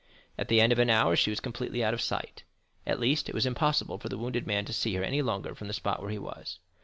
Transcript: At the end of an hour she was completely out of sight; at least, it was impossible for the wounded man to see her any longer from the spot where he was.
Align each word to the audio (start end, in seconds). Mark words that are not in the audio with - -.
At 0.35 0.47
the 0.47 0.59
end 0.59 0.73
of 0.73 0.79
an 0.79 0.89
hour 0.89 1.15
she 1.15 1.29
was 1.29 1.39
completely 1.39 1.83
out 1.83 1.93
of 1.93 2.01
sight; 2.01 2.41
at 2.87 2.99
least, 2.99 3.29
it 3.29 3.35
was 3.35 3.45
impossible 3.45 3.99
for 3.99 4.09
the 4.09 4.17
wounded 4.17 4.47
man 4.47 4.65
to 4.65 4.73
see 4.73 4.95
her 4.95 5.03
any 5.03 5.21
longer 5.21 5.53
from 5.53 5.67
the 5.67 5.75
spot 5.75 6.01
where 6.01 6.09
he 6.09 6.17
was. 6.17 6.57